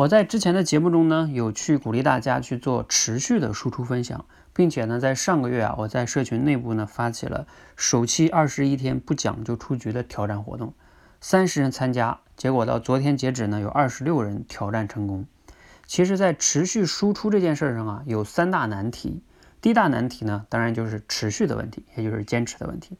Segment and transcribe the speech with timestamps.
[0.00, 10.72] 我在之前的节目中呢，有去鼓励大家去做持续的输出分享，并且呢，在上个月啊，我在社群内部呢发起了首期二十一天不讲就出局的挑战活动，
[11.20, 15.26] 三十人参加，结果到昨天截止呢，有二十六人挑战成功。
[15.86, 19.22] 其实，在持续输出这件事上啊，有三大难题。
[19.60, 22.96] 第一大难题呢，当然就是持续的问题，也就是坚持的问题。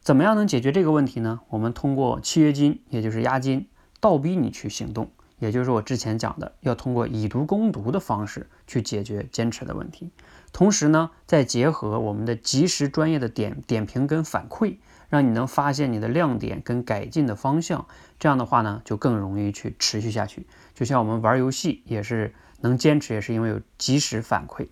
[0.00, 1.40] 怎么样能解决这个问题呢？
[1.48, 3.66] 我们通过契约金，也就是押金，
[3.98, 5.10] 倒逼你去行动。
[5.44, 10.10] 也就是我之前讲的，要通过以毒攻毒的方式去解决坚持的问题，
[10.54, 14.78] 同时呢，再结合我们的及时专业的点点评跟反馈，
[15.10, 17.86] 让你能发现你的亮点跟改进的方向。
[18.18, 20.46] 这样的话呢，就更容易去持续下去。
[20.74, 22.32] 就像我们玩游戏也是
[22.62, 24.68] 能坚持，也是因为有及时反馈。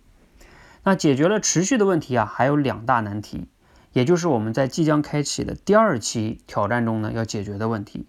[0.83, 3.47] 那解决了持续的问题啊，还有两大难题，
[3.91, 8.07] 也就是我们在即将开启的第二期挑战中呢要解决的问题。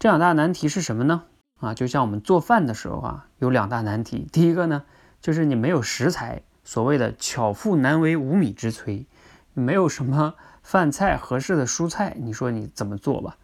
[0.00, 1.22] 这两大难题是什么呢？
[1.64, 4.28] 啊，就像我们做饭的时候啊，有两大难题。
[4.32, 4.84] 第一个呢，
[5.20, 9.06] 就是你没有食材，所谓的巧妇难为无米之炊，
[9.52, 13.36] 没有什么饭菜合适的蔬菜，你说你怎么做吧？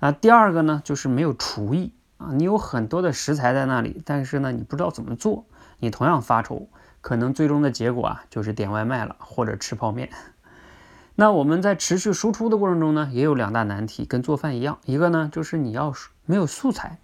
[0.00, 5.46] 啊，第二个呢，就是没有厨艺啊，你有很多的食材在那里，但是呢，你不知道怎么做，
[5.78, 6.68] 你同样发愁，
[7.00, 10.10] 可能最终的结果啊，就是点外卖了或者吃泡面。
[11.16, 15.94] 那我们在持续输出的过程中呢，也有两大难题，跟做饭一样，一个呢，就是你要
[16.26, 16.98] 没有素材。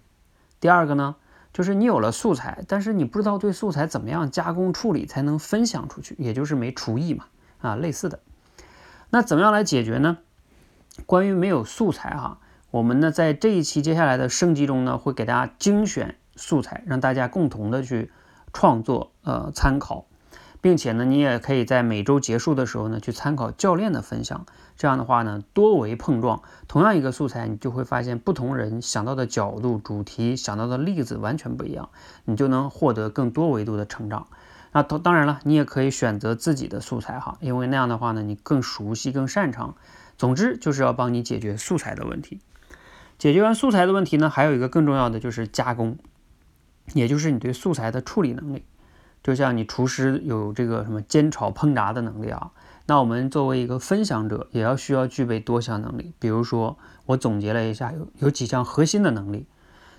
[0.61, 1.17] 第二个呢，
[1.51, 7.25] 就是你有了素材，但是你不知道对素材怎么样加工处理才能分享出去，也就是没厨艺嘛，
[7.59, 8.19] 啊，类似的。
[9.09, 10.19] 那怎么样来解决呢？
[11.05, 12.39] 关于没有素材哈，
[12.69, 18.11] 我们呢在这一期接下来的升级中呢，会给大家精选素材，让大家共同的去
[18.53, 20.05] 创作，呃，参考。
[20.61, 24.45] 并且呢，你也可以在每周结束的时候呢，去参考教练的分享。
[24.77, 31.89] 这样的话呢，多维碰撞，同样一个素材，你就会发现不同人想到的角度、主题、想到的例子完全不一样，
[32.25, 34.27] 你就能获得更多维度的成长。
[34.71, 39.75] 那当当然了，你也可以选择自己的素材哈，因为那样的话呢，你更熟悉、更擅长。
[40.17, 42.39] 总之就是要帮你解决素材的问题。
[43.17, 45.97] 解决完素材的问题呢，还有一个更重要的就是加工，
[46.93, 48.63] 也就是你对素材的处理能力。
[49.23, 52.51] 就像你厨师有这个什么煎炒烹炸的能力啊，
[52.87, 56.13] 那我们作为一个分享者，也要需要具备多项能力。
[56.19, 59.45] 比如说，我总结了一下，有有几项核心的能力。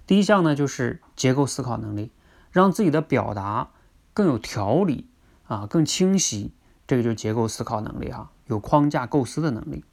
[0.07, 2.11] 第一项呢，就是结构思考能力，
[2.51, 3.71] 让自己的表达
[4.13, 5.07] 更有条理
[5.47, 6.53] 啊，更清晰。
[6.89, 9.85] 这个就是结构思考能力哈，有框架构思的能力。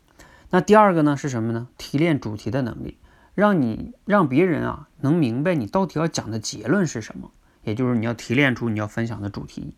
[0.50, 1.68] 那第二个呢是什么呢？
[1.78, 2.98] 提炼主题的能力，
[3.36, 7.30] 让你让别人啊能明白你到底要讲的结论是什么。
[7.70, 9.76] 也就是你要提炼出你要分享的主题。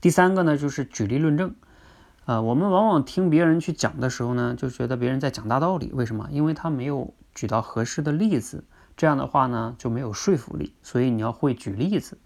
[0.00, 1.54] 第三个呢，就是举例论证。
[2.24, 5.90] 呃，我们往往听别人去讲的时候呢，就觉得别人在讲大道理。
[5.92, 6.28] 为什么？
[6.30, 8.64] 因为他没有举到合适的例子，
[8.96, 10.74] 这样的话呢就没有说服力。
[10.82, 12.16] 所以你要会举例子。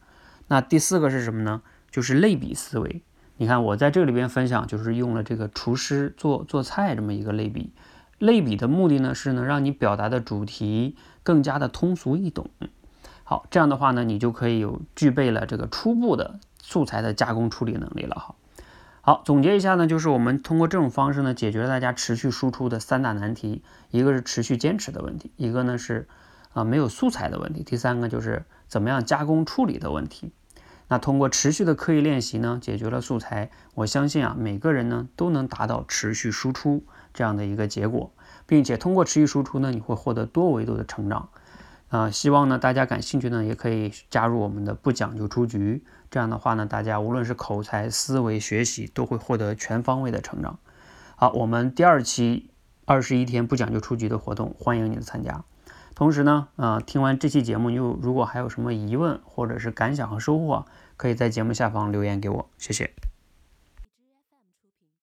[0.47, 1.63] 那第四个是什么呢？
[1.91, 3.03] 就是类比思维。
[3.37, 7.73] 你看我在这里边分享，就是用了这个厨师做做菜这么一个类比。
[8.19, 12.51] 类比的目的呢，是能让你表达的主题更加的通俗易懂。
[13.31, 18.35] 好，这样的话呢，你就可以有具备了这个初步的素材的加工处理能力了哈。
[19.03, 26.09] 好，总结一下呢，就是我们通过这种方式呢，解决了大家持续输出的三大难题，一个是持续坚持的问题，一个呢是
[26.55, 30.33] 啊没有素材的问题，第三个就是怎么样加工处理的问题。
[30.89, 38.11] 那通过持续的刻意练习呢，解决了素材，我相信啊，每个人呢都能达到持续输出这样的一个结果，
[38.47, 41.29] 并且通过持续输出呢，你会获得多维度的成长。
[41.89, 45.83] 啊，希望呢大家感兴趣呢，也可以加入我们的不讲究出局。
[46.11, 50.59] 这样的话呢，大家无论是口才、思维、学习，都会获得全方位的成长。
[51.17, 52.51] 好，我们第二期
[52.85, 55.45] 二十一天不讲究出局的活动，欢迎你的参加。
[55.95, 60.67] 同时呢，啊，听完这期节目，你如果还有什么疑问或者是感想和收获，
[60.97, 62.93] 可以在节目下方留言给我，谢谢。